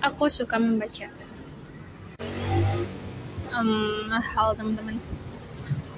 Aku 0.00 0.32
suka 0.32 0.56
membaca. 0.56 1.12
Um, 3.52 4.08
hal 4.08 4.56
teman-teman 4.56 4.96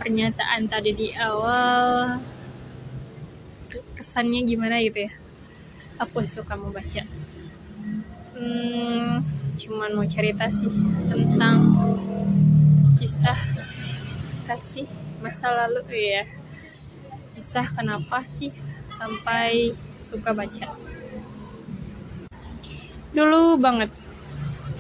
pernyataan 0.02 0.66
tadi 0.66 0.90
di 0.90 1.08
awal 1.14 2.18
kesannya 3.94 4.42
gimana 4.42 4.82
gitu 4.82 5.06
ya? 5.06 5.12
Aku 6.02 6.18
suka 6.26 6.58
membaca. 6.58 7.06
Hmm, 8.34 9.22
cuman 9.54 9.94
mau 9.94 10.06
cerita 10.10 10.50
sih 10.50 10.74
tentang 11.06 11.62
kisah 12.98 13.38
kasih 14.50 14.90
masa 15.22 15.46
lalu. 15.54 15.86
Ya 15.94 16.26
kisah 17.38 17.70
kenapa 17.70 18.26
sih 18.26 18.50
sampai 18.90 19.78
suka 20.02 20.34
baca 20.34 20.74
dulu 23.12 23.60
banget. 23.60 23.92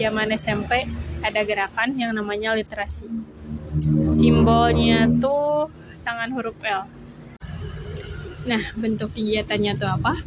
Zaman 0.00 0.32
SMP 0.34 0.88
ada 1.20 1.40
gerakan 1.44 1.94
yang 2.00 2.16
namanya 2.16 2.56
literasi. 2.56 3.06
Simbolnya 4.08 5.08
tuh 5.20 5.68
tangan 6.02 6.32
huruf 6.32 6.56
L. 6.64 6.88
Nah 8.48 8.62
bentuk 8.74 9.14
kegiatannya 9.14 9.72
tuh 9.78 9.90
apa? 9.92 10.18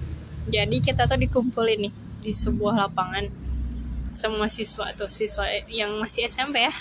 Jadi 0.48 0.80
kita 0.80 1.09
tuh 1.09 1.18
dikumpulin 1.18 1.90
nih 1.90 1.94
di 2.22 2.31
sebuah 2.31 2.88
lapangan. 2.88 3.28
Semua 4.16 4.48
siswa 4.48 4.94
tuh 4.95 5.12
siswa 5.12 5.44
yang 5.67 5.98
masih 6.00 6.30
SMP 6.30 6.64
ya. 6.64 6.73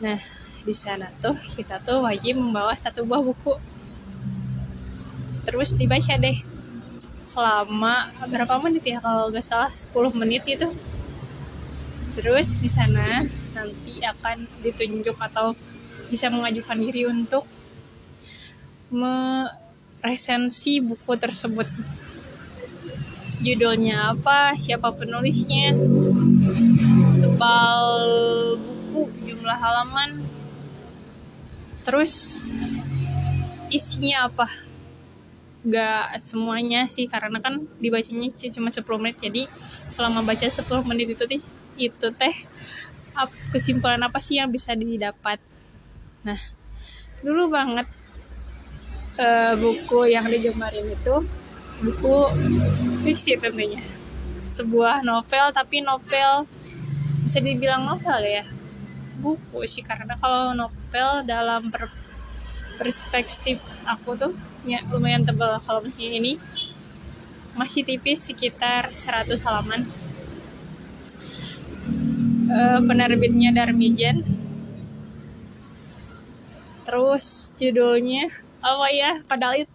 Nah 0.00 0.22
di 0.64 0.72
sana 0.72 1.12
tuh 1.20 1.36
kita 1.36 1.82
tuh 1.84 2.06
wajib 2.06 2.40
membawa 2.40 2.72
satu 2.72 3.04
buah 3.04 3.20
buku. 3.20 3.58
Terus 5.44 5.76
dibaca 5.76 6.16
deh 6.16 6.53
selama 7.24 8.12
berapa 8.28 8.60
menit 8.60 8.84
ya 8.84 9.00
kalau 9.00 9.32
nggak 9.32 9.44
salah 9.44 9.72
10 9.72 9.90
menit 10.12 10.44
itu. 10.44 10.68
Terus 12.14 12.60
di 12.60 12.70
sana 12.70 13.24
nanti 13.56 14.04
akan 14.04 14.46
ditunjuk 14.62 15.16
atau 15.18 15.56
bisa 16.12 16.28
mengajukan 16.30 16.78
diri 16.78 17.08
untuk 17.08 17.48
meresensi 18.92 20.78
buku 20.78 21.12
tersebut. 21.18 21.66
Judulnya 23.42 24.14
apa? 24.14 24.54
Siapa 24.54 24.94
penulisnya? 24.94 25.74
Tebal 27.18 27.82
buku 28.62 29.10
jumlah 29.26 29.58
halaman. 29.58 30.22
Terus 31.82 32.40
isinya 33.74 34.30
apa 34.30 34.46
gak 35.64 36.20
semuanya 36.20 36.84
sih 36.92 37.08
karena 37.08 37.40
kan 37.40 37.64
dibacanya 37.80 38.28
cuma 38.52 38.68
10 38.68 38.84
menit. 39.00 39.16
Jadi 39.18 39.42
selama 39.88 40.20
baca 40.20 40.44
10 40.44 40.60
menit 40.84 41.16
itu 41.16 41.24
teh 41.24 41.42
itu 41.74 42.08
teh 42.14 42.34
kesimpulan 43.50 44.02
apa 44.04 44.20
sih 44.20 44.36
yang 44.36 44.52
bisa 44.52 44.76
didapat? 44.76 45.40
Nah 46.22 46.38
dulu 47.24 47.48
banget 47.48 47.88
uh, 49.16 49.56
buku 49.56 50.12
yang 50.12 50.28
digemarin 50.28 50.84
itu 50.92 51.24
buku 51.80 52.16
fiksi 53.08 53.40
tentunya. 53.40 53.80
Sebuah 54.44 55.00
novel 55.00 55.48
tapi 55.56 55.80
novel 55.80 56.44
bisa 57.24 57.40
dibilang 57.40 57.88
novel 57.88 58.20
ya? 58.20 58.44
Buku 59.16 59.64
sih 59.64 59.80
karena 59.80 60.20
kalau 60.20 60.52
novel 60.52 61.24
dalam 61.24 61.72
per 61.72 61.88
perspektif 62.74 63.62
aku 63.86 64.18
tuh 64.18 64.34
ya 64.64 64.80
lumayan 64.90 65.24
tebal 65.24 65.60
kalau 65.62 65.80
misalnya 65.84 66.18
ini. 66.18 66.32
Masih 67.54 67.86
tipis 67.86 68.18
sekitar 68.26 68.90
100 68.90 69.38
halaman. 69.46 69.86
Uh, 72.44 72.80
penerbitnya 72.84 73.50
Darmijan 73.56 74.20
terus 76.84 77.56
judulnya 77.56 78.28
apa 78.64 78.86
ya 78.92 79.20
padahal 79.24 79.60
itu 79.60 79.74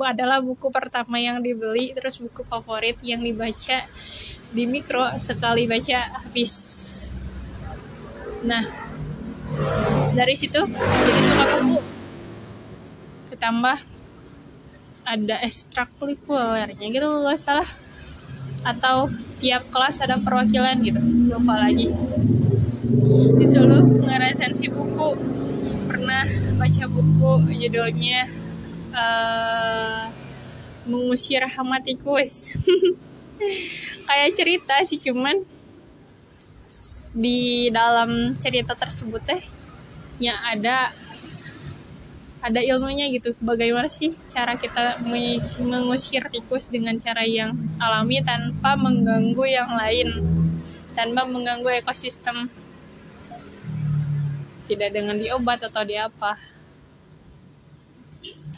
adalah 0.00 0.40
buku 0.40 0.68
pertama 0.72 1.20
yang 1.20 1.40
dibeli 1.40 1.92
terus 1.96 2.20
buku 2.20 2.44
favorit 2.46 2.96
yang 3.00 3.20
dibaca 3.20 3.84
di 4.52 4.64
mikro 4.64 5.04
sekali 5.18 5.66
baca 5.66 6.22
habis. 6.24 6.54
Nah 8.46 8.64
dari 10.14 10.34
situ 10.38 10.62
jadi 10.70 11.20
suka 11.26 11.44
buku. 11.58 11.80
Ditambah 13.34 13.78
ada 15.10 15.42
ekstrakurikulernya 15.42 16.86
gitu 16.86 17.06
loh 17.10 17.34
salah. 17.34 17.66
Atau 18.62 19.10
tiap 19.42 19.66
kelas 19.74 20.04
ada 20.06 20.22
perwakilan 20.22 20.78
gitu 20.86 21.00
lupa 21.34 21.66
lagi. 21.66 21.90
Disuruh 23.34 23.82
ngeresensi 24.06 24.70
buku. 24.70 25.18
Pernah 25.90 26.22
baca 26.54 26.84
buku 26.86 27.50
judulnya 27.58 28.30
uh, 28.94 30.06
mengusir 30.86 31.42
hama 31.50 31.82
tikus. 31.82 32.62
Kayak 34.06 34.30
cerita 34.38 34.74
sih 34.86 35.02
cuman 35.02 35.42
di 37.10 37.66
dalam 37.74 38.38
cerita 38.38 38.78
tersebut 38.78 39.18
teh 39.26 39.42
yang 40.22 40.38
ada 40.46 40.94
ada 42.40 42.60
ilmunya 42.60 43.12
gitu. 43.12 43.36
Bagaimana 43.40 43.92
sih 43.92 44.16
cara 44.32 44.56
kita 44.56 45.00
mengusir 45.60 46.24
tikus 46.32 46.66
dengan 46.72 46.96
cara 46.96 47.24
yang 47.24 47.52
alami 47.76 48.24
tanpa 48.24 48.74
mengganggu 48.80 49.44
yang 49.44 49.70
lain? 49.76 50.08
Tanpa 50.96 51.28
mengganggu 51.28 51.68
ekosistem. 51.84 52.48
Tidak 54.66 54.90
dengan 54.90 55.20
diobat 55.20 55.60
atau 55.68 55.84
di 55.84 56.00
apa. 56.00 56.36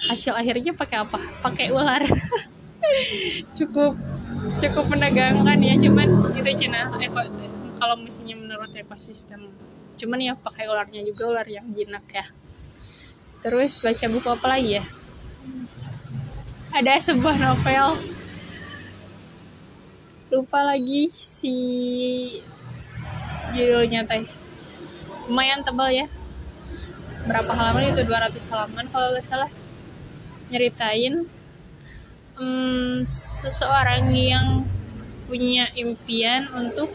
Hasil 0.07 0.35
akhirnya 0.35 0.75
pakai 0.75 1.03
apa? 1.03 1.19
Pakai 1.43 1.75
ular. 1.75 2.03
Cukup 3.59 3.95
cukup 4.59 4.85
menegangkan 4.91 5.59
ya 5.63 5.75
cuman 5.79 6.09
itu 6.35 6.51
cina. 6.67 6.91
Eko, 6.99 7.21
kalau 7.79 7.95
misalnya 7.99 8.35
menurut 8.35 8.75
ekosistem 8.75 9.51
cuman 9.93 10.19
ya 10.19 10.35
pakai 10.35 10.67
ularnya 10.67 11.07
juga 11.07 11.31
ular 11.31 11.47
yang 11.47 11.69
jinak 11.71 12.03
ya 12.11 12.27
terus 13.43 13.83
baca 13.83 14.07
buku 14.07 14.29
apa 14.31 14.47
lagi 14.47 14.79
ya? 14.79 14.85
Ada 16.73 17.13
sebuah 17.13 17.37
novel. 17.37 17.99
Lupa 20.33 20.65
lagi 20.65 21.13
si 21.13 21.57
judulnya 23.53 24.09
teh. 24.09 24.25
Lumayan 25.29 25.61
tebal 25.61 25.93
ya. 25.93 26.07
Berapa 27.29 27.53
halaman 27.53 27.93
itu? 27.93 28.07
200 28.07 28.41
halaman 28.55 28.87
kalau 28.89 29.13
nggak 29.13 29.27
salah. 29.27 29.51
Nyeritain 30.49 31.29
um, 32.41 33.05
seseorang 33.05 34.09
yang 34.15 34.65
punya 35.27 35.69
impian 35.77 36.49
untuk 36.57 36.89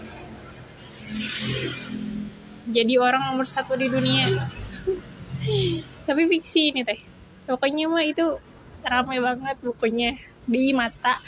jadi 2.67 2.99
orang 2.99 3.31
nomor 3.31 3.47
satu 3.47 3.79
di 3.79 3.87
dunia 3.87 4.27
tapi 6.07 6.23
fiksi 6.31 6.71
ini 6.71 6.87
teh. 6.87 6.95
Pokoknya 7.43 7.91
mah 7.91 8.07
itu 8.07 8.39
ramai 8.87 9.19
banget 9.19 9.59
bukunya. 9.59 10.15
Di 10.47 10.71
mata 10.71 11.19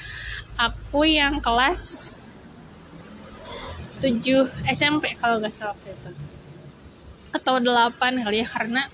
aku 0.55 1.03
yang 1.03 1.43
kelas 1.43 2.15
7 3.99 4.47
SMP 4.71 5.19
kalau 5.19 5.43
nggak 5.43 5.51
salah 5.51 5.75
waktu 5.75 5.91
itu. 5.91 6.11
Atau 7.35 7.59
8 7.59 8.23
kali 8.23 8.39
ya 8.39 8.47
karena 8.47 8.87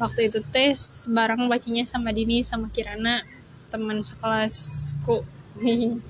waktu 0.00 0.32
itu 0.32 0.40
tes 0.48 1.04
bareng 1.12 1.44
bacanya 1.52 1.84
sama 1.84 2.16
Dini 2.16 2.40
sama 2.40 2.72
Kirana 2.72 3.20
teman 3.68 4.00
sekelasku. 4.00 5.20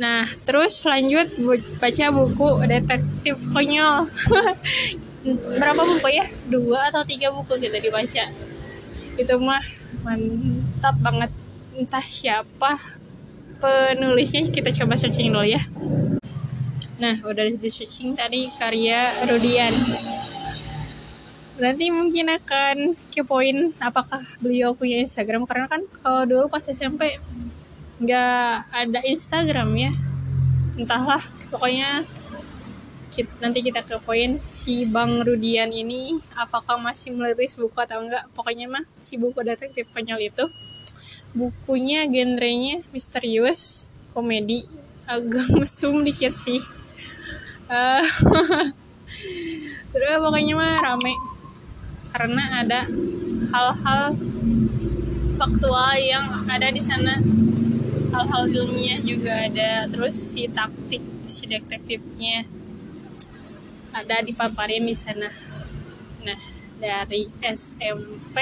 Nah 0.00 0.24
terus 0.48 0.80
lanjut 0.88 1.28
baca 1.76 2.06
buku 2.08 2.64
detektif 2.64 3.36
konyol 3.52 4.08
berapa 5.24 5.82
buku 5.84 6.08
ya? 6.08 6.26
Dua 6.48 6.88
atau 6.88 7.04
tiga 7.04 7.28
buku 7.32 7.60
kita 7.60 7.76
dibaca. 7.76 8.24
Itu 9.20 9.34
mah 9.40 9.64
mantap 10.00 10.96
banget. 11.04 11.30
Entah 11.76 12.04
siapa 12.04 12.80
penulisnya 13.60 14.48
kita 14.48 14.72
coba 14.72 14.96
searching 14.96 15.32
dulu 15.32 15.44
ya. 15.44 15.60
Nah 17.00 17.20
udah 17.24 17.52
di 17.52 17.70
searching 17.70 18.16
tadi 18.16 18.48
karya 18.56 19.12
Rudian. 19.28 19.72
Nanti 21.60 21.92
mungkin 21.92 22.32
akan 22.40 22.96
kepoin 23.12 23.76
apakah 23.76 24.24
beliau 24.40 24.72
punya 24.72 25.04
Instagram. 25.04 25.44
Karena 25.44 25.68
kan 25.68 25.84
kalau 26.00 26.24
dulu 26.24 26.44
pas 26.48 26.64
SMP 26.64 27.20
nggak 28.00 28.72
ada 28.72 29.00
Instagram 29.04 29.68
ya. 29.76 29.92
Entahlah 30.80 31.20
pokoknya 31.52 32.08
nanti 33.42 33.58
kita 33.66 33.82
ke 33.82 33.98
poin. 33.98 34.38
Si 34.46 34.86
Bang 34.86 35.26
Rudian 35.26 35.74
ini 35.74 36.14
apakah 36.38 36.78
masih 36.78 37.10
meliris 37.10 37.58
buku 37.58 37.74
atau 37.82 38.06
enggak? 38.06 38.30
Pokoknya 38.32 38.70
mah 38.70 38.84
si 39.02 39.18
buku 39.18 39.42
detektif 39.42 39.90
konyol 39.90 40.30
itu 40.30 40.46
bukunya 41.34 42.06
genrenya 42.10 42.82
misterius 42.90 43.90
komedi 44.14 44.66
agak 45.06 45.50
mesum 45.58 46.06
dikit 46.06 46.34
sih. 46.34 46.62
Uh, 47.70 48.02
terus 49.94 50.14
pokoknya 50.22 50.54
mah 50.54 50.74
rame 50.82 51.14
karena 52.10 52.44
ada 52.62 52.80
hal-hal 53.50 54.02
faktual 55.34 55.94
yang 55.98 56.26
ada 56.46 56.70
di 56.70 56.82
sana. 56.82 57.18
Hal-hal 58.10 58.50
ilmiah 58.50 58.98
juga 59.02 59.46
ada 59.46 59.86
terus 59.86 60.18
si 60.18 60.50
taktik 60.50 61.02
si 61.30 61.46
detektifnya 61.46 62.59
ada 63.92 64.16
di 64.22 64.32
sana. 64.94 65.28
Nah 66.24 66.38
dari 66.80 67.28
SMP 67.42 68.36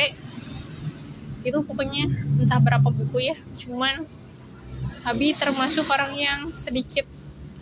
itu 1.47 1.59
pokoknya 1.63 2.11
entah 2.43 2.61
berapa 2.61 2.89
buku 2.91 3.31
ya 3.31 3.37
cuman 3.59 4.05
Abi 5.07 5.33
termasuk 5.33 5.89
orang 5.89 6.13
yang 6.19 6.41
sedikit 6.53 7.07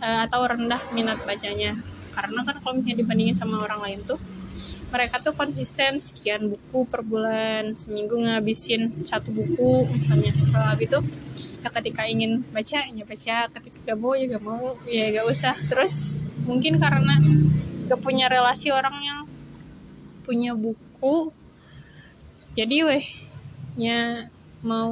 uh, 0.03 0.27
atau 0.27 0.43
rendah 0.43 0.81
minat 0.91 1.21
bacanya. 1.23 1.79
Karena 2.11 2.43
kan 2.43 2.59
kalau 2.59 2.81
misalnya 2.81 2.97
dibandingin 3.05 3.37
sama 3.37 3.61
orang 3.61 3.79
lain 3.87 3.99
tuh 4.03 4.19
mereka 4.87 5.19
tuh 5.19 5.35
konsisten 5.35 5.99
sekian 5.99 6.47
buku 6.47 6.87
per 6.87 7.03
bulan 7.03 7.75
seminggu 7.75 8.19
ngabisin 8.19 9.05
satu 9.07 9.31
buku 9.31 9.87
misalnya. 9.95 10.33
Kalau 10.51 10.67
Abi 10.67 10.85
tuh 10.91 11.03
ya 11.63 11.69
ketika 11.71 12.03
ingin 12.07 12.43
baca 12.51 12.83
ya 12.83 13.03
baca 13.03 13.35
ketika 13.59 13.79
gak 13.93 13.99
mau 13.99 14.13
ya 14.15 14.25
gak 14.27 14.43
mau 14.43 14.75
ya 14.89 15.05
gak 15.15 15.25
usah. 15.29 15.55
Terus 15.71 16.25
mungkin 16.43 16.75
karena 16.79 17.15
gak 17.87 18.03
punya 18.03 18.27
relasi 18.27 18.69
orang 18.69 18.95
yang 19.01 19.19
punya 20.27 20.51
buku. 20.53 21.31
Jadi 22.53 22.83
weh 22.83 23.05
ya 23.79 24.27
mau 24.65 24.91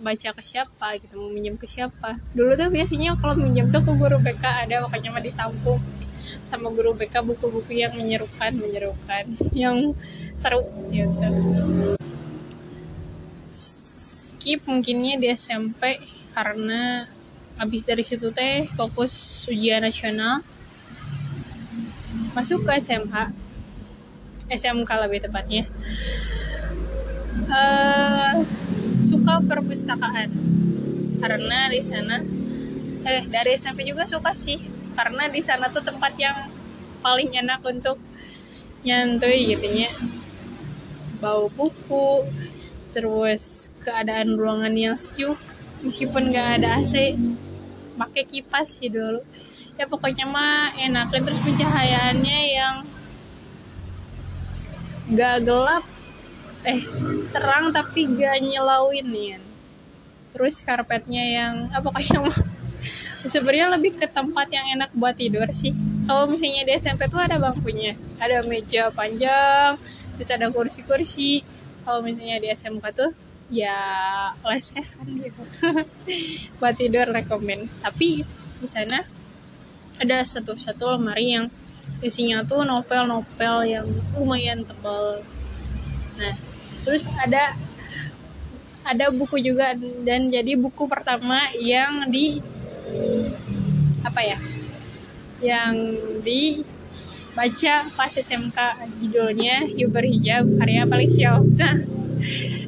baca 0.00 0.28
ke 0.36 0.42
siapa 0.42 0.98
gitu 1.00 1.22
mau 1.22 1.30
minjem 1.30 1.54
ke 1.54 1.64
siapa. 1.70 2.18
Dulu 2.34 2.58
tuh 2.58 2.68
biasanya 2.68 3.16
kalau 3.16 3.38
minjem 3.38 3.70
tuh 3.70 3.80
ke 3.80 3.92
guru 3.94 4.18
BK 4.20 4.44
ada 4.68 4.84
makanya 4.84 5.08
mah 5.14 5.24
ditampung 5.24 5.80
sama 6.44 6.68
guru 6.68 6.92
BK 6.92 7.24
buku-buku 7.24 7.72
yang 7.78 7.96
menyerukan 7.96 8.52
menyerukan 8.52 9.24
yang 9.56 9.96
seru 10.36 10.66
gitu 10.90 11.96
skip 13.54 14.66
mungkinnya 14.66 15.16
di 15.16 15.30
SMP 15.32 16.02
karena 16.34 17.06
habis 17.54 17.86
dari 17.86 18.02
situ 18.02 18.34
teh 18.34 18.66
fokus 18.74 19.46
ujian 19.46 19.80
nasional 19.80 20.42
masuk 22.34 22.66
ke 22.66 22.76
SMH 22.76 23.30
SMK 24.50 24.90
lebih 25.08 25.24
tepatnya. 25.24 25.64
Uh, 27.48 28.44
suka 29.00 29.40
perpustakaan. 29.40 30.28
Karena 31.24 31.72
di 31.72 31.80
sana 31.80 32.20
eh 33.04 33.22
dari 33.28 33.56
SMP 33.56 33.88
juga 33.88 34.04
suka 34.04 34.36
sih. 34.36 34.60
Karena 34.94 35.26
di 35.32 35.40
sana 35.40 35.72
tuh 35.72 35.80
tempat 35.80 36.12
yang 36.20 36.36
paling 37.00 37.32
enak 37.32 37.60
untuk 37.64 38.00
nyantui 38.84 39.48
gitu 39.56 39.64
ya 39.64 39.88
bau 41.24 41.48
buku 41.48 42.20
terus 42.92 43.72
keadaan 43.80 44.36
ruangan 44.36 44.76
yang 44.76 44.96
sejuk. 45.00 45.40
Meskipun 45.80 46.32
gak 46.32 46.60
ada 46.60 46.80
AC 46.80 47.16
pakai 47.96 48.24
kipas 48.28 48.80
sih 48.80 48.92
dulu 48.92 49.24
ya 49.74 49.84
pokoknya 49.90 50.24
mah 50.26 50.70
enak 50.78 51.10
dan 51.10 51.22
terus 51.26 51.42
pencahayaannya 51.42 52.40
yang 52.54 52.74
gak 55.12 55.44
gelap 55.44 55.84
eh 56.64 56.80
terang 57.34 57.74
tapi 57.74 58.08
gak 58.14 58.40
nyelauin 58.40 59.04
nih 59.04 59.42
terus 60.34 60.66
karpetnya 60.66 61.22
yang 61.22 61.54
apa 61.70 61.94
ah, 61.94 62.02
kayak 62.02 62.26
sebenarnya 63.32 63.70
lebih 63.78 63.94
ke 63.94 64.06
tempat 64.10 64.50
yang 64.50 64.66
enak 64.74 64.90
buat 64.90 65.14
tidur 65.14 65.46
sih. 65.54 65.70
Kalau 66.10 66.26
misalnya 66.26 66.66
di 66.66 66.72
SMP 66.74 67.06
tuh 67.06 67.22
ada 67.22 67.38
bangkunya. 67.38 67.94
Ada 68.18 68.42
meja 68.42 68.90
panjang 68.90 69.78
terus 70.18 70.30
ada 70.34 70.50
kursi-kursi. 70.50 71.46
Kalau 71.86 72.02
misalnya 72.02 72.42
di 72.42 72.50
SMK 72.50 72.84
tuh 72.90 73.10
ya 73.46 73.78
lesehan 74.42 75.06
gitu. 75.22 75.42
Buat 76.58 76.82
tidur 76.82 77.14
rekomend 77.14 77.70
tapi 77.78 78.26
di 78.58 78.66
sana 78.66 79.13
ada 80.00 80.22
satu 80.26 80.58
satu 80.58 80.94
lemari 80.94 81.36
yang 81.36 81.46
isinya 82.00 82.42
tuh 82.42 82.66
novel-novel 82.66 83.56
yang 83.66 83.86
lumayan 84.16 84.64
tebal. 84.66 85.22
Nah 86.18 86.34
terus 86.84 87.08
ada 87.20 87.56
ada 88.84 89.08
buku 89.08 89.40
juga 89.40 89.72
dan 90.04 90.28
jadi 90.28 90.60
buku 90.60 90.84
pertama 90.84 91.48
yang 91.56 92.04
di 92.12 92.40
apa 94.04 94.20
ya 94.20 94.38
yang 95.40 95.74
di 96.20 96.60
baca 97.32 97.88
pas 97.96 98.12
SMK 98.12 98.58
judulnya 99.00 99.66
Yuber 99.74 100.04
Hijab 100.06 100.46
karya 100.60 100.84
Felix 100.86 101.16
nah 101.56 101.74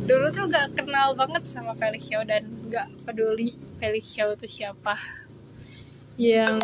dulu 0.08 0.26
tuh 0.32 0.46
gak 0.50 0.74
kenal 0.74 1.14
banget 1.14 1.44
sama 1.46 1.76
Felix 1.76 2.08
dan 2.26 2.42
gak 2.72 2.88
peduli 3.04 3.54
Felix 3.78 4.16
itu 4.16 4.46
siapa 4.48 4.96
yang 6.16 6.56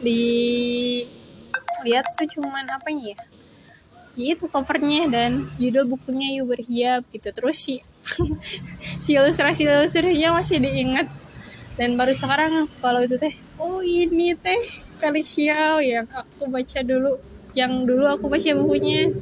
dilihat 0.00 1.06
tuh 2.16 2.28
cuman 2.40 2.64
apa 2.72 2.88
ya? 2.88 3.16
Ya 4.16 4.34
itu 4.34 4.48
covernya 4.50 5.06
dan 5.06 5.46
judul 5.60 5.86
bukunya 5.96 6.40
yuk 6.40 6.56
berhiap 6.56 7.04
gitu. 7.12 7.28
Terus 7.30 7.56
si 7.60 7.80
si 9.04 9.14
ilustrasi 9.16 9.68
ilustrasinya 9.68 10.40
masih 10.40 10.58
diingat. 10.60 11.06
Dan 11.76 11.96
baru 11.96 12.12
sekarang 12.12 12.68
kalau 12.80 13.04
itu 13.04 13.16
teh 13.16 13.32
oh 13.60 13.80
ini 13.84 14.34
teh 14.36 14.60
Felix 15.00 15.36
Xiao 15.36 15.80
yang 15.80 16.08
aku 16.10 16.48
baca 16.48 16.80
dulu. 16.84 17.20
Yang 17.52 17.72
dulu 17.84 18.04
aku 18.08 18.28
baca 18.32 18.50
bukunya. 18.56 19.12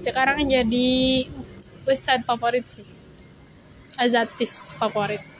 Sekarang 0.00 0.48
jadi 0.48 0.90
ustadz 1.84 2.24
favorit 2.24 2.64
sih. 2.66 2.84
Azatis 4.00 4.72
favorit 4.80 5.31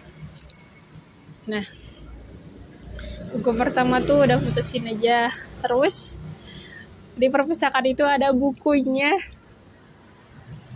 nah 1.42 1.66
buku 3.32 3.50
pertama 3.56 3.98
tuh 4.04 4.28
udah 4.28 4.38
putusin 4.38 4.84
aja. 4.92 5.32
Terus 5.64 6.20
di 7.16 7.26
perpustakaan 7.32 7.88
itu 7.88 8.04
ada 8.04 8.30
bukunya. 8.30 9.10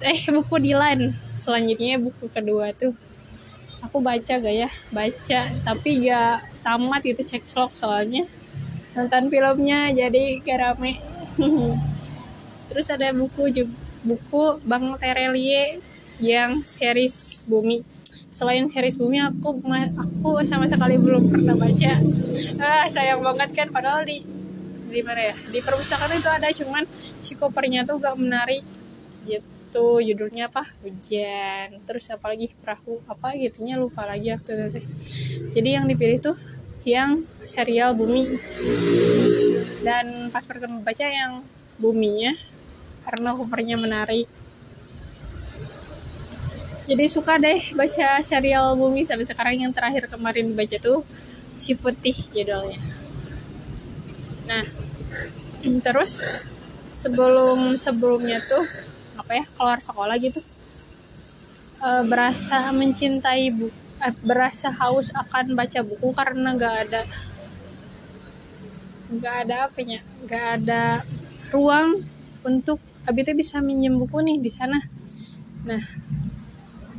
Eh 0.00 0.20
buku 0.32 0.56
Dilan. 0.60 1.12
Selanjutnya 1.36 2.00
buku 2.00 2.32
kedua 2.32 2.72
tuh. 2.72 2.96
Aku 3.84 4.00
baca 4.00 4.40
gak 4.40 4.56
ya? 4.56 4.72
Baca 4.88 5.40
tapi 5.62 6.08
gak 6.08 6.42
tamat 6.64 7.02
itu 7.04 7.22
cek 7.22 7.44
slok 7.44 7.76
soalnya. 7.76 8.24
Nonton 8.96 9.29
filmnya 9.29 9.93
jadi 9.93 10.41
gak 10.41 10.58
rame. 10.58 10.96
Terus 12.72 12.88
ada 12.88 13.12
buku 13.12 13.52
juga 13.52 13.72
buku 14.06 14.62
Bang 14.62 14.96
Terelie 15.02 15.82
yang 16.22 16.62
series 16.62 17.44
Bumi 17.50 17.95
selain 18.36 18.69
series 18.69 19.00
bumi 19.00 19.16
aku 19.24 19.64
aku 19.96 20.44
sama 20.44 20.69
sekali 20.69 21.00
belum 21.00 21.32
pernah 21.32 21.56
baca. 21.56 21.93
Ah 22.60 22.84
sayang 22.93 23.24
banget 23.24 23.56
kan 23.56 23.72
padahal 23.72 24.05
di 24.05 24.20
di 24.93 25.00
mana 25.00 25.32
ya? 25.32 25.34
Di 25.48 25.64
perpustakaan 25.64 26.12
itu 26.20 26.28
ada 26.28 26.52
cuman 26.52 26.84
si 27.24 27.32
kopernya 27.32 27.88
tuh 27.88 27.96
gak 27.96 28.20
menarik. 28.20 28.60
Gitu 29.24 30.05
judulnya 30.05 30.52
apa? 30.52 30.69
Hujan. 30.84 31.81
Terus 31.88 32.12
apa 32.12 32.28
lagi 32.28 32.52
perahu 32.52 33.00
apa 33.08 33.32
gitunya 33.40 33.81
lupa 33.81 34.05
lagi 34.05 34.28
waktu 34.28 34.69
itu 34.69 34.81
jadi 35.56 35.81
yang 35.81 35.88
dipilih 35.88 36.20
tuh 36.20 36.36
yang 36.84 37.24
serial 37.40 37.96
bumi. 37.96 38.36
Dan 39.81 40.28
pas 40.28 40.44
pertama 40.44 40.84
baca 40.84 41.08
yang 41.08 41.40
buminya 41.81 42.36
karena 43.08 43.32
covernya 43.32 43.81
menarik 43.81 44.28
jadi 46.86 47.05
suka 47.10 47.34
deh 47.43 47.74
baca 47.74 48.22
serial 48.22 48.78
Bumi 48.78 49.02
sampai 49.02 49.26
sekarang. 49.26 49.58
Yang 49.58 49.74
terakhir 49.74 50.05
kemarin 50.06 50.55
baca 50.55 50.78
tuh 50.78 51.02
si 51.58 51.74
putih 51.74 52.14
judulnya. 52.31 52.78
Nah 54.46 54.64
terus 55.86 56.22
sebelum 56.86 57.74
sebelumnya 57.76 58.38
tuh 58.38 58.62
apa 59.19 59.43
ya 59.43 59.44
keluar 59.58 59.82
sekolah 59.82 60.14
gitu 60.22 60.38
e, 61.82 61.88
berasa 62.06 62.70
mencintai 62.70 63.50
buku 63.50 63.74
eh, 64.06 64.14
berasa 64.22 64.70
haus 64.70 65.10
akan 65.10 65.58
baca 65.58 65.81
buku 65.82 66.08
karena 66.14 66.55
nggak 66.55 66.74
ada 66.86 67.02
nggak 69.10 69.34
ada 69.43 69.56
apanya 69.66 69.98
nggak 70.22 70.46
ada 70.62 70.82
ruang 71.50 72.06
untuk 72.46 72.78
Abite 73.06 73.38
bisa 73.38 73.62
minjem 73.62 73.94
buku 74.02 74.19
nih 74.19 74.43
di 74.43 74.50
sana. 74.50 74.82
Nah 75.62 75.78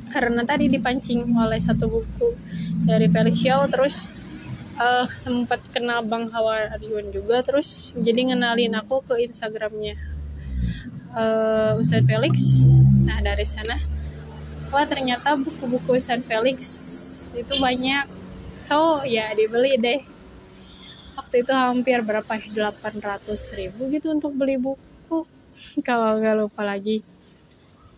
karena 0.08 0.42
tadi 0.48 0.72
dipancing 0.72 1.36
oleh 1.36 1.60
satu 1.60 1.92
buku 1.92 2.30
dari 2.88 3.12
Felicio 3.12 3.68
terus 3.68 4.16
uh, 4.80 5.06
sempat 5.12 5.60
kenal 5.74 6.06
Bang 6.06 6.32
Hawarion 6.32 7.12
juga 7.12 7.44
terus 7.44 7.92
jadi 7.98 8.34
ngenalin 8.34 8.78
aku 8.78 9.04
ke 9.04 9.28
Instagramnya 9.28 9.98
uh, 11.14 11.80
Ustadz 11.80 12.08
Felix. 12.08 12.66
Nah 13.04 13.20
dari 13.20 13.46
sana 13.46 13.78
wah 14.70 14.86
ternyata 14.86 15.36
buku-buku 15.36 15.98
Ustadz 15.98 16.26
Felix 16.26 16.60
itu 17.36 17.54
banyak. 17.58 18.06
So 18.62 19.04
ya 19.04 19.34
dibeli 19.34 19.78
deh. 19.78 20.00
Waktu 21.18 21.42
itu 21.42 21.52
hampir 21.52 22.06
berapa 22.06 22.30
800 22.30 23.58
ribu 23.58 23.90
gitu 23.90 24.14
untuk 24.14 24.38
beli 24.38 24.62
buku. 24.62 25.26
Kalau 25.88 26.22
nggak 26.22 26.36
lupa 26.38 26.62
lagi 26.62 27.02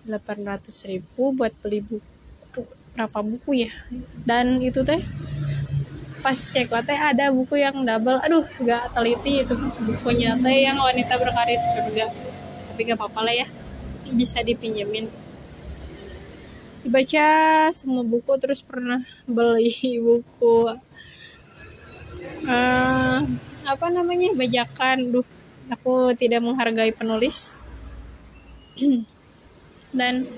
800 0.08 0.92
ribu 0.92 1.36
buat 1.36 1.52
beli 1.60 1.84
buku. 1.84 2.62
Berapa 2.96 3.20
buku 3.24 3.68
ya? 3.68 3.72
Dan 4.24 4.64
itu 4.64 4.84
teh 4.84 5.02
pas 6.20 6.36
cek 6.36 6.68
teh 6.68 7.00
ada 7.00 7.32
buku 7.32 7.60
yang 7.60 7.84
double. 7.84 8.20
Aduh 8.24 8.46
gak 8.64 8.96
teliti 8.96 9.44
itu 9.44 9.56
bukunya 9.84 10.36
teh 10.40 10.68
yang 10.68 10.80
wanita 10.80 11.16
berkarir 11.20 11.60
juga. 11.80 12.08
Tapi 12.72 12.80
gak 12.88 12.98
apa-apa 13.00 13.20
lah 13.26 13.36
ya 13.46 13.48
bisa 14.10 14.42
dipinjemin. 14.42 15.08
Dibaca 16.80 17.28
semua 17.76 18.08
buku 18.08 18.32
terus 18.40 18.64
pernah 18.64 19.04
beli 19.28 20.00
buku 20.06 20.58
uh, 22.48 23.20
apa 23.68 23.88
namanya 23.92 24.32
bajakan. 24.36 25.12
Duh 25.12 25.28
aku 25.70 26.18
tidak 26.18 26.42
menghargai 26.42 26.90
penulis 26.92 27.56
dan 29.90 30.30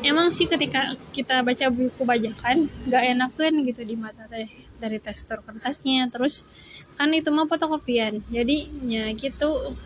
emang 0.00 0.32
sih 0.32 0.48
ketika 0.48 0.96
kita 1.12 1.44
baca 1.44 1.68
buku 1.68 2.02
bajakan 2.04 2.72
gak 2.88 3.04
enak 3.04 3.30
kan 3.36 3.52
gitu 3.64 3.84
di 3.84 3.96
mata 4.00 4.24
teh 4.26 4.48
dari 4.80 4.98
tekstur 4.98 5.44
kertasnya. 5.44 6.08
Terus 6.08 6.48
kan 6.96 7.12
itu 7.12 7.28
mah 7.28 7.46
fotokopian. 7.46 8.24
Jadi 8.32 8.68
ya 8.88 9.12
gitu. 9.12 9.76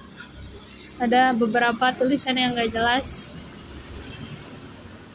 Ada 0.98 1.30
beberapa 1.34 1.94
tulisan 1.94 2.38
yang 2.38 2.54
gak 2.54 2.74
jelas. 2.74 3.34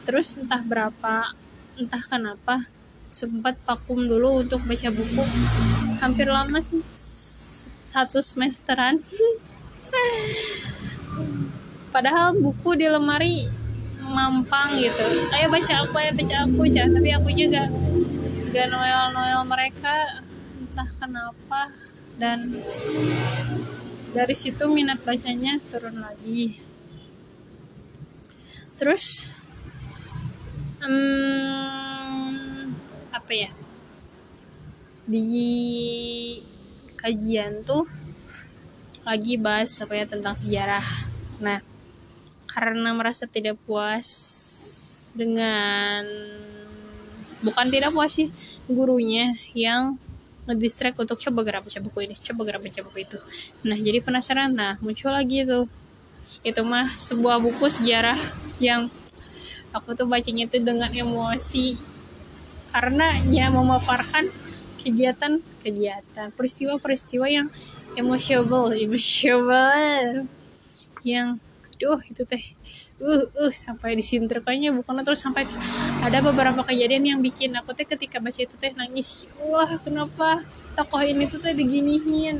Terus 0.04 0.36
entah 0.36 0.60
berapa 0.60 1.32
entah 1.80 2.04
kenapa 2.04 2.68
sempat 3.08 3.56
vakum 3.64 4.04
dulu 4.04 4.44
untuk 4.44 4.60
baca 4.68 4.92
buku. 4.92 5.24
Hampir 6.00 6.28
lama 6.28 6.60
sih 6.60 6.84
satu 7.88 8.20
semesteran. 8.20 9.00
Padahal 11.94 12.34
buku 12.34 12.74
di 12.74 12.90
lemari 12.90 13.63
mampang 14.12 14.76
gitu. 14.76 15.04
Ayo 15.32 15.48
baca 15.48 15.72
aku 15.84 15.96
ya 16.00 16.12
baca 16.12 16.36
aku 16.44 16.62
ya 16.68 16.84
tapi 16.88 17.10
aku 17.14 17.28
juga 17.32 17.68
gak 18.54 18.66
noel 18.70 19.10
noel 19.16 19.40
mereka 19.48 20.20
entah 20.60 20.90
kenapa. 21.00 21.72
Dan 22.14 22.54
dari 24.14 24.34
situ 24.38 24.70
minat 24.70 25.02
bacanya 25.02 25.58
turun 25.72 25.98
lagi. 25.98 26.62
Terus 28.78 29.34
um, 30.82 32.34
apa 33.10 33.32
ya? 33.34 33.50
Di 35.04 35.26
kajian 36.94 37.66
tuh 37.66 37.84
lagi 39.04 39.36
bahas 39.36 39.74
apa 39.82 39.92
ya 39.98 40.06
tentang 40.08 40.38
sejarah. 40.38 40.86
Nah 41.42 41.73
karena 42.54 42.94
merasa 42.94 43.26
tidak 43.26 43.58
puas 43.66 44.06
dengan 45.18 46.06
bukan 47.42 47.66
tidak 47.66 47.90
puas 47.90 48.14
sih 48.14 48.30
gurunya 48.70 49.34
yang 49.58 49.98
ngedistract 50.46 51.00
untuk 51.00 51.18
coba 51.18 51.40
gerak 51.42 51.62
baca 51.66 51.80
buku 51.82 51.98
ini 52.06 52.14
coba 52.20 52.40
gerak 52.46 52.62
baca 52.62 52.80
buku 52.86 52.98
itu. 53.02 53.18
Nah 53.66 53.74
jadi 53.74 53.98
penasaran 53.98 54.54
nah 54.54 54.78
muncul 54.78 55.10
lagi 55.10 55.42
tuh 55.42 55.66
itu 56.46 56.60
mah 56.62 56.94
sebuah 56.94 57.42
buku 57.42 57.66
sejarah 57.68 58.16
yang 58.62 58.88
aku 59.74 59.98
tuh 59.98 60.06
bacanya 60.06 60.46
tuh 60.46 60.62
dengan 60.62 60.88
emosi. 60.94 61.74
Karena 62.70 63.18
ya 63.30 63.50
memaparkan 63.50 64.30
kegiatan 64.82 65.42
kegiatan 65.62 66.28
peristiwa-peristiwa 66.34 67.26
yang 67.26 67.48
emosional 67.98 68.70
emosional. 68.76 70.28
Yang 71.04 71.43
duh 71.76 72.00
itu 72.06 72.22
teh. 72.24 72.42
Uh 73.02 73.26
uh 73.34 73.52
sampai 73.52 73.98
disinterkannya 73.98 74.70
bukan 74.74 75.02
terus 75.02 75.20
sampai 75.22 75.46
ada 76.02 76.18
beberapa 76.24 76.62
kejadian 76.62 77.04
yang 77.04 77.20
bikin 77.20 77.54
aku 77.58 77.74
teh 77.74 77.86
ketika 77.86 78.18
baca 78.18 78.40
itu 78.40 78.54
teh 78.56 78.72
nangis. 78.74 79.28
Wah 79.42 79.78
kenapa 79.82 80.42
tokoh 80.74 81.02
ini 81.02 81.26
tuh 81.26 81.42
teh 81.42 81.52
diginiin? 81.54 82.38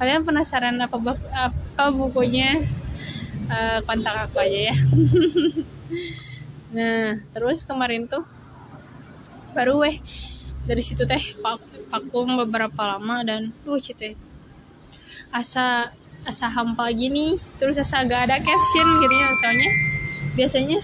Kalian 0.00 0.24
penasaran 0.24 0.76
apa 0.80 0.96
apa 1.32 1.84
bukunya? 1.92 2.60
Uh, 3.50 3.82
kontak 3.82 4.30
aku 4.30 4.38
aja 4.38 4.70
ya. 4.70 4.76
Nah 6.70 7.18
terus 7.34 7.66
kemarin 7.66 8.06
tuh 8.06 8.22
baru 9.50 9.82
weh 9.82 9.98
dari 10.62 10.82
situ 10.86 11.02
teh 11.02 11.18
vakum 11.90 12.38
beberapa 12.38 12.78
lama 12.86 13.26
dan 13.26 13.50
uh 13.66 13.80
teh 13.82 14.14
asa 15.34 15.90
asa 16.28 16.52
hampa 16.52 16.92
gini 16.92 17.40
terus 17.56 17.80
asa 17.80 18.04
gak 18.04 18.28
ada 18.28 18.36
caption 18.38 18.86
gitu 19.00 19.14
ya 19.16 19.28
soalnya 19.40 19.70
biasanya 20.36 20.78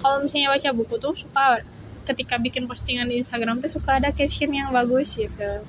kalau 0.00 0.22
misalnya 0.22 0.52
baca 0.52 0.70
buku 0.76 0.94
tuh 1.00 1.14
suka 1.16 1.64
ketika 2.06 2.38
bikin 2.38 2.70
postingan 2.70 3.10
di 3.10 3.18
Instagram 3.18 3.58
tuh 3.58 3.70
suka 3.72 3.98
ada 3.98 4.14
caption 4.14 4.54
yang 4.54 4.70
bagus 4.70 5.18
gitu. 5.18 5.66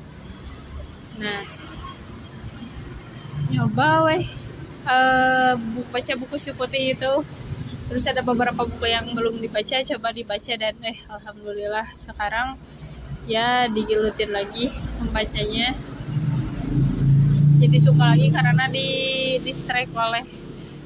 Nah 1.17 1.41
nyoba 3.49 4.05
weh 4.05 4.23
uh, 4.85 5.57
baca 5.89 6.13
buku 6.13 6.37
seperti 6.37 6.93
itu. 6.93 7.13
Terus 7.87 8.03
ada 8.05 8.19
beberapa 8.19 8.67
buku 8.67 8.85
yang 8.85 9.15
belum 9.15 9.39
dibaca 9.39 9.79
coba 9.81 10.11
dibaca 10.11 10.53
dan 10.59 10.75
eh 10.83 10.99
alhamdulillah 11.07 11.87
sekarang 11.95 12.59
ya 13.25 13.65
digilutin 13.71 14.29
lagi 14.35 14.69
membacanya 14.99 15.73
jadi 17.67 17.83
suka 17.83 18.15
lagi 18.15 18.31
karena 18.31 18.71
di 18.71 18.87
distract 19.43 19.91
oleh 19.91 20.23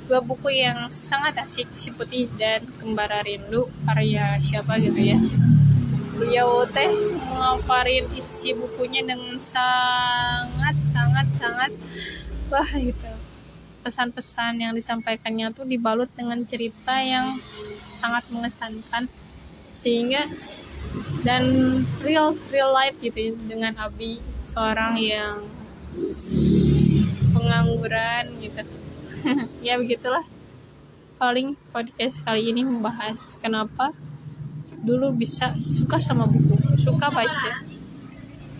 dua 0.09 0.17
buku 0.17 0.49
yang 0.49 0.89
sangat 0.89 1.37
asik 1.37 1.69
si 1.77 1.93
putih 1.93 2.25
dan 2.41 2.65
kembara 2.81 3.21
rindu 3.21 3.69
karya 3.85 4.41
siapa 4.41 4.81
gitu 4.81 4.97
ya. 4.97 5.21
Beliau 6.17 6.65
teh 6.65 6.89
mengaparin 7.29 8.09
isi 8.17 8.57
bukunya 8.57 9.05
dengan 9.05 9.37
sangat 9.37 10.73
sangat 10.81 11.27
sangat 11.37 11.71
wah 12.49 12.71
gitu. 12.73 13.13
Pesan-pesan 13.85 14.65
yang 14.65 14.73
disampaikannya 14.73 15.53
tuh 15.53 15.69
dibalut 15.69 16.09
dengan 16.17 16.41
cerita 16.41 16.97
yang 16.97 17.29
sangat 17.93 18.25
mengesankan. 18.33 19.05
Sehingga 19.69 20.25
dan 21.21 21.45
real 22.01 22.33
real 22.49 22.73
life 22.73 22.97
gitu 22.97 23.37
dengan 23.45 23.77
Abi 23.77 24.17
seorang 24.49 24.97
yang 24.97 25.45
pengangguran 27.41 28.25
gitu. 28.37 28.61
Ya 29.65 29.77
begitulah. 29.77 30.25
Paling 31.21 31.53
podcast 31.69 32.25
kali 32.25 32.49
ini 32.49 32.65
membahas 32.65 33.37
kenapa 33.37 33.93
dulu 34.81 35.13
bisa 35.13 35.53
suka 35.61 36.01
sama 36.01 36.25
buku 36.25 36.57
suka 36.81 37.13
baca 37.13 37.61